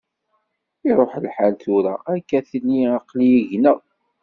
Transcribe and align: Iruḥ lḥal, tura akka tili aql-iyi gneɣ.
Iruḥ 0.89 1.11
lḥal, 1.25 1.53
tura 1.61 1.93
akka 2.15 2.39
tili 2.47 2.79
aql-iyi 2.97 3.41
gneɣ. 3.49 3.79